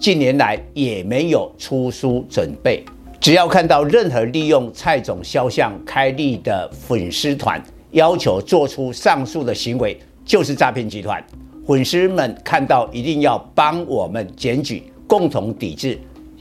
[0.00, 2.82] 近年来也没有出书准备。
[3.20, 11.22] 只要看到任何利用蔡总肖像开立的粉丝团，要求做出上述的行为，就是诈骗集团。
[11.66, 15.98] 粉丝们看到一定要帮我们检举，共同抵制。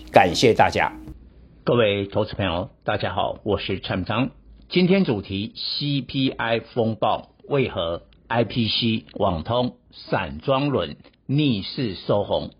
[0.09, 0.89] 感谢大家。
[1.66, 4.30] 各位投资朋友，大家好，我是陈章。
[4.69, 12.52] 今天主题：CPI 风暴为何 IPC、网通、散装轮逆势收红？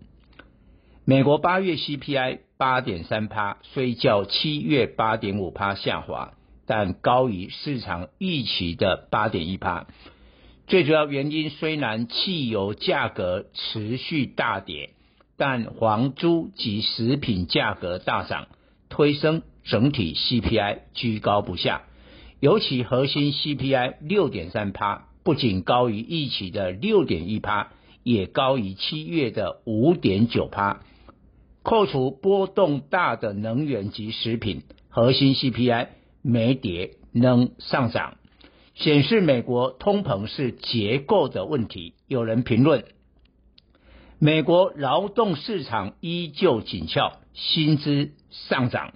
[1.10, 6.34] 美国八月 CPI 八点三趴，虽较七月八点五趴下滑，
[6.66, 9.88] 但高于市场预期的八点一趴。
[10.68, 14.90] 最主要原因虽然汽油价格持续大跌，
[15.36, 18.46] 但黄猪及食品价格大涨。
[18.88, 21.82] 推升整体 CPI 居高不下，
[22.38, 27.72] 尤其核心 CPI 六点三趴，不仅高于预期的六点一趴，
[28.04, 30.82] 也高于七月的五点九趴。
[31.62, 35.88] 扣除波动大的能源及食品，核心 CPI
[36.22, 38.16] 没跌，能上涨，
[38.74, 41.94] 显示美国通膨是结构的问题。
[42.06, 42.84] 有人评论，
[44.18, 48.94] 美国劳动市场依旧紧俏，薪资上涨，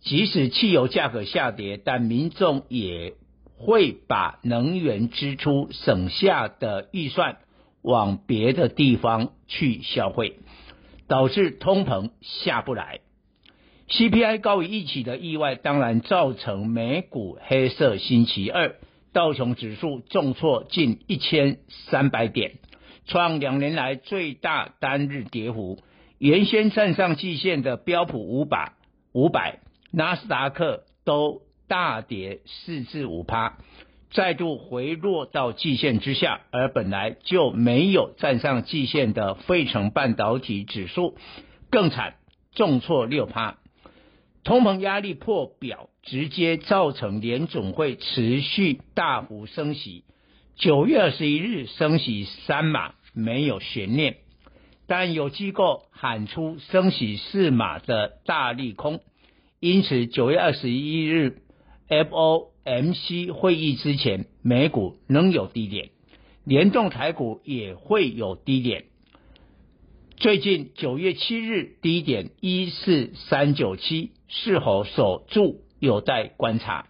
[0.00, 3.14] 即使汽油价格下跌，但民众也
[3.56, 7.38] 会把能源支出省下的预算
[7.82, 10.36] 往别的地方去消费，
[11.08, 13.00] 导致通膨下不来。
[13.88, 18.76] CPI 高于预期的意外，当然造成美股黑色星期二，
[19.12, 22.52] 道琼指数重挫近一千三百点，
[23.06, 25.78] 创两年来最大单日跌幅。
[26.18, 28.72] 原先站上季线的标普五百、
[29.12, 29.58] 五百、
[29.90, 33.58] 纳斯达克都大跌四至五趴，
[34.14, 36.40] 再度回落到季线之下。
[36.50, 41.18] 而本来就没有站上季线的费城半导体指数
[41.70, 42.14] 更惨，
[42.54, 43.58] 重挫六趴。
[44.44, 50.04] 通膨压力破表，直接造成联总会持续大幅升息。
[50.54, 54.18] 九月二十一日升息三码，没有悬念。
[54.86, 59.00] 但有机构喊出升息四码的大利空，
[59.58, 61.38] 因此九月二十一日
[62.02, 65.90] FOMC 会议之前，美股仍有低点，
[66.44, 68.86] 联动台股也会有低点。
[70.16, 76.86] 最近九月七日低点一四三九七是否守住，有待观察。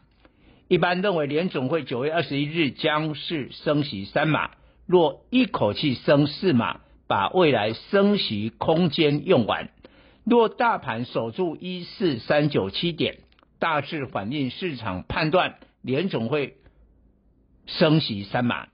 [0.69, 4.53] 一般认为，联总会九月二十一日将是升息三码，
[4.87, 6.81] 若一口气升四码。
[7.07, 9.69] 把未来升息空间用完，
[10.25, 13.19] 若大盘守住一四三九七点，
[13.65, 16.59] 大致反映市场判断联总会
[17.65, 18.69] 升息三码，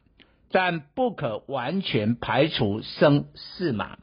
[0.51, 3.99] 但不可完全排除升四码，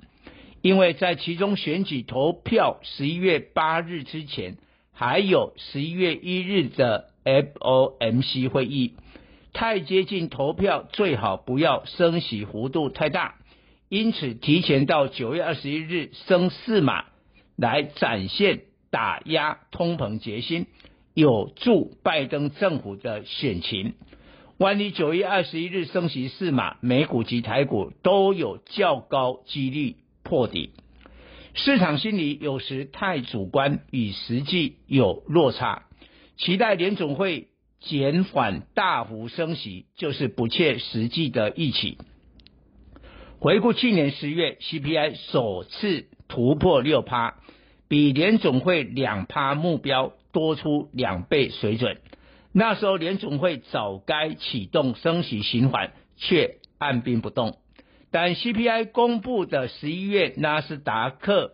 [0.62, 4.56] 因为在其中选举投票十一月八日之前，
[4.94, 8.96] 还有十一月一日的 FOMC 会议，
[9.52, 13.36] 太接近投票，最好不要升息幅度太大。
[13.90, 17.04] 因此，提前到九月二十一日升四码，
[17.58, 18.62] 来展现
[18.98, 20.66] 打压通膨决心，
[21.14, 23.94] 有助拜登政府的选情。
[24.58, 30.72] 万一九月二十一日升息四码，美股及台股都有较高几率破底。
[31.54, 35.84] 市场心理有时太主观，与实际有落差。
[36.36, 42.00] 期待联总会减缓大幅升息，就是不切实际的预期。
[43.38, 47.36] 回顾去年十月，CPI 首次突破六趴，
[47.88, 51.98] 比联总会两趴目标多出两倍水准。
[52.52, 57.58] 那时候联总会早该启动升息循环，却按兵不动。
[58.12, 61.54] 但 CPI 公布的十一月，纳斯达克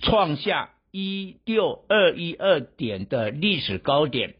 [0.00, 4.34] 创下一六二一二点的历史高点，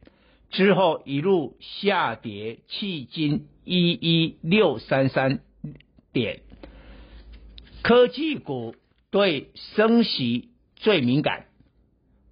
[0.50, 5.40] 之后一路下跌，迄今一一六三三。
[6.12, 6.40] 点，
[7.82, 8.74] 科技股
[9.10, 11.46] 对升息最敏感，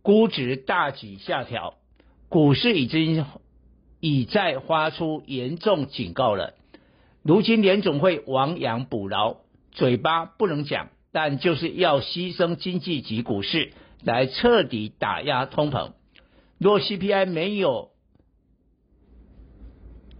[0.02, 1.74] 估值大举下调，
[2.28, 3.24] 股市已经
[4.00, 6.54] 已在发出严重警告了。
[7.22, 9.38] 如今联总会亡羊补牢，
[9.72, 15.92] 嘴巴不能讲，但就是要牺牲经济及股市来彻底打压通膨。
[16.58, 17.90] 若 CPI 没有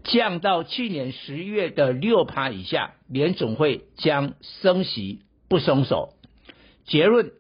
[0.03, 6.15] 降到去年十月的六趴以下，联总会将升息不松手。
[6.87, 7.33] 结论：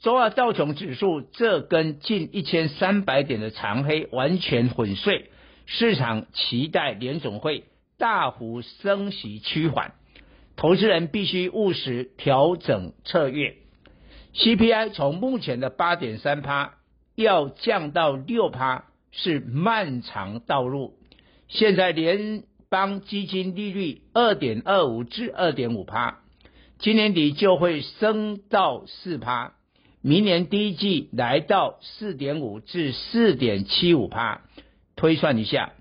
[0.00, 5.26] 周二道琼指数这根近一千三百点的长黑完全粉碎，
[5.66, 7.64] 市场期待联总会
[7.98, 9.92] 大幅升息趋缓，
[10.56, 13.56] 投资人必须务实调整策略。
[14.32, 16.76] CPI 从目前的八点三趴
[17.14, 20.94] 要降到六趴是漫长道路。
[21.48, 26.20] 现在联邦基金利率二点二五至二点五趴，
[26.78, 29.52] 今年底就会升到四趴，
[30.02, 34.42] 明年第一季来到四点五至四点七五趴。
[34.96, 35.72] 推算一下，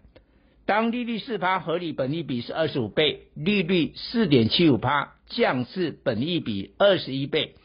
[0.65, 7.55] 当利率四趴，合理本益比是二十五倍，利率四点七五趴，降至本益比二十一倍，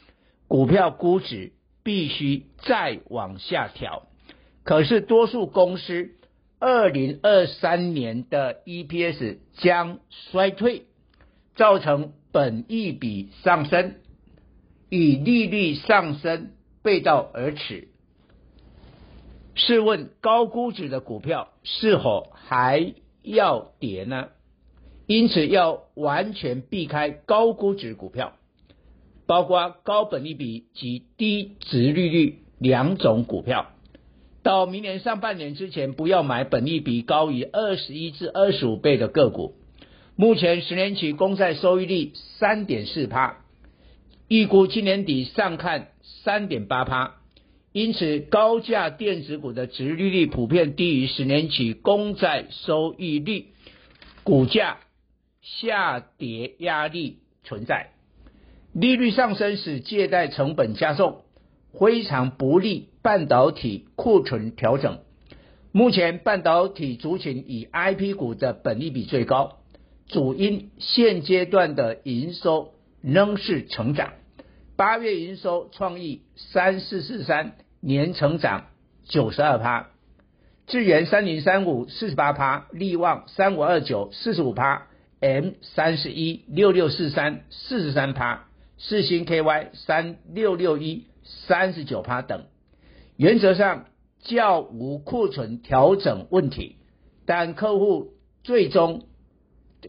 [0.48, 1.52] 股票估值
[1.82, 4.08] 必须再往下调。
[4.64, 6.10] 可是多数公司。
[6.60, 9.98] 二零二三年的 EPS 将
[10.30, 10.84] 衰退，
[11.56, 13.96] 造成本益比上升，
[14.94, 16.52] 与利率上升
[16.82, 17.88] 背道而驰。
[19.56, 24.28] 试问高估值的股票是否还要跌呢？
[25.06, 28.34] 因此要完全避开高估值股票，
[29.26, 33.66] 包括高本利比及低值利率两种股票。
[34.42, 39.54] 到明年上半年之前，不要买本利比高于二十一至二十五倍的个股。
[40.16, 43.43] 目前十年期公债收益率三点四趴，
[44.28, 47.16] 预估今年底上看三点八趴。
[47.72, 53.46] 因此，高价电子股的殖利率普遍低于十年期公债收益率，
[54.22, 54.78] 股价
[55.42, 57.90] 下跌压力存在。
[58.72, 61.22] 利率上升使借贷成本加重。
[61.76, 65.00] 非常不利半导体库存调整。
[65.72, 69.58] 目前半导体族群以 IP 股的本利比最高，
[70.06, 72.73] 主因现阶段的营收
[73.04, 74.14] 仍是成长。
[74.76, 78.64] 八月营收创意三四四三年成长
[79.04, 79.90] 九十二趴，
[80.66, 84.86] 智源三零三五四十八趴，力旺三五二九四十五趴
[85.20, 88.46] ，M 三十一六六四三四十三趴，
[88.78, 91.06] 世星 KY 三六六一。
[91.46, 92.44] 三十九趴等，
[93.16, 93.86] 原则上
[94.18, 96.76] 较无库存调整问题，
[97.24, 98.12] 但客户
[98.42, 99.06] 最终，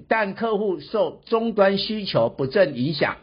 [0.08, 3.18] 但客户受终端需求不振影响，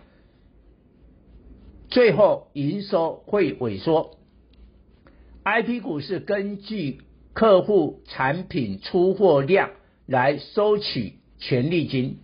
[1.89, 4.19] 最后营收会萎缩。
[5.45, 7.01] IP 股是根据
[7.33, 9.71] 客户产品出货量
[10.07, 12.19] 来收取权利金，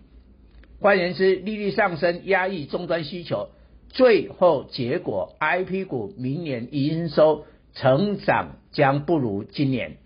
[0.79, 3.49] 换言之，利率上升压抑终端需求。
[3.89, 9.97] 最后结果，IP 股明年营收成长将不如今年，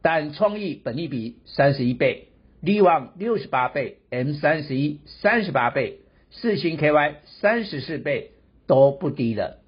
[0.00, 2.27] 但创意本利比三十一倍，
[2.60, 6.00] 力旺六十八倍，M 三十一三十八倍，
[6.30, 8.32] 四星 KY 三十四倍
[8.66, 9.58] 都不低了。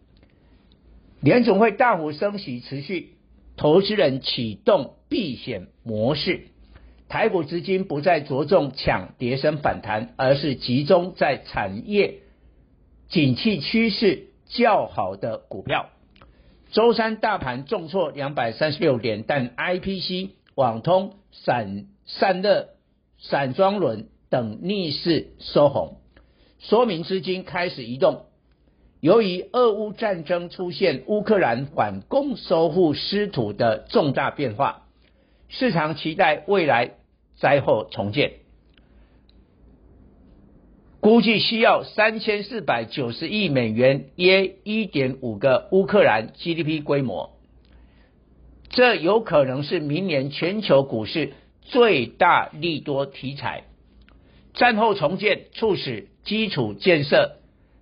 [1.20, 3.10] 联总会大幅升息持续，
[3.56, 6.48] 投资人启动避险模式，
[7.08, 12.20] 台股资金不再着重抢跌升反弹，而是集中在产业。
[13.08, 15.90] 景气趋势较好的股票，
[16.70, 22.70] 周三大盘重挫两百三十六点，但 IPC、网通、散散热、
[23.22, 25.98] 散装轮等逆势收红，
[26.58, 28.24] 说明资金开始移动。
[29.00, 34.86] 由于俄乌战争出现乌克兰反攻收复失土的重大变化，
[35.48, 36.92] 市场期待未来
[37.36, 38.32] 灾后重建。
[41.00, 47.38] 估计需要三千四百九十亿美元，约一点五个乌克兰 GDP 规模。
[48.68, 53.64] 这有可能是明年全球股市最大利多题材。
[54.54, 57.36] 战后重建促使基础建设、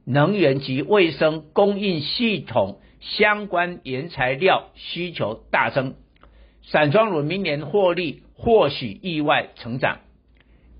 [0.05, 5.95] 能源及卫生供应系统相关原材料需求大增，
[6.63, 10.01] 散装轮明年获利或许意外成长。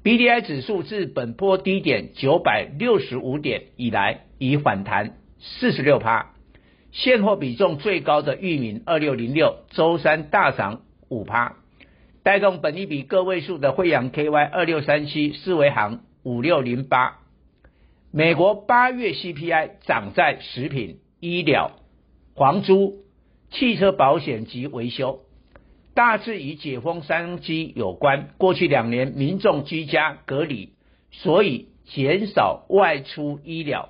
[0.03, 6.35] B D I 指数自本波低点九百六十五点以来，已反弹四十六趴。
[6.93, 11.57] 现货比重最高的裕民二六零六，周三大涨五趴，
[12.29, 17.21] 带动本益比个位数的惠阳 K Y 二六三七，四维航五六零八。
[18.11, 21.71] 美国八月 C P I 涨在食品、医疗、
[22.37, 22.97] 房租、
[23.51, 25.21] 汽车保险及维修。
[25.95, 28.29] 大致与解封商机有关。
[28.37, 30.75] 过去两年民众居家隔离，
[31.11, 33.89] 所以减少外出医疗。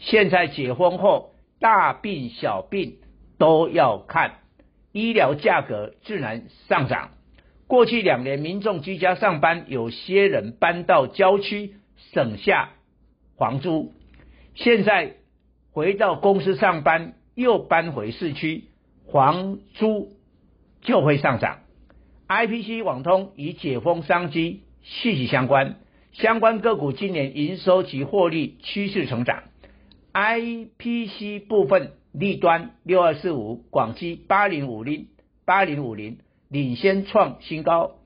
[0.00, 2.96] 现在解封后，大病小病
[3.38, 4.40] 都要看，
[4.90, 7.10] 医疗价格自然上涨。
[7.68, 11.74] 过去两年，民众居家上班，有些人搬到郊区
[12.12, 12.70] 省下
[13.36, 13.92] 房租，
[14.54, 15.14] 现在
[15.72, 18.64] 回到公司上班，又搬回市区，
[19.10, 20.12] 房租
[20.82, 21.58] 就会上涨。
[22.28, 25.76] IPC 网通与解封商机息息相关，
[26.12, 29.42] 相关个股今年营收及获利趋势成长。
[30.12, 35.08] IPC 部分利端六二四五，广西八零五零
[35.44, 37.96] 八零五零领先创新高。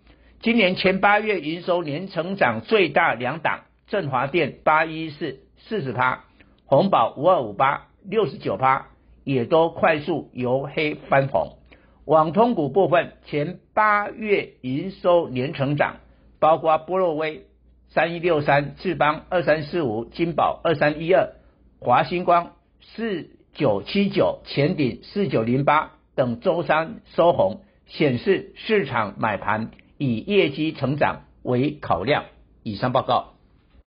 [0.41, 6.25] 今年前八月营收年成长最大两档，振华电八一四四十趴，
[6.65, 8.87] 宏宝五二五八六十九趴，
[9.25, 11.59] 也都快速由黑翻红。
[12.07, 15.97] 网通股部分，前八月营收年成长，
[16.39, 17.45] 包括波洛威
[17.91, 21.35] 三一六三、智邦二三四五、金宝二三一二、
[21.79, 32.25] 华星光四九七九、前顶四九零八等周三收红，显示市场买盘以业绩成长为考量。
[32.63, 33.35] 以上报告。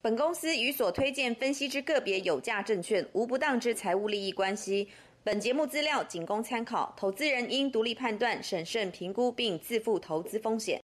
[0.03, 4.89] 本公司与所推荐分析之个别有价证券无不当之财务利益关系。
[5.25, 10.79] 本节目资料仅供参考，投资人应独立判断、审慎评估并自负投资风险。